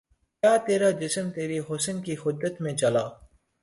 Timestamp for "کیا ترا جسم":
0.43-1.25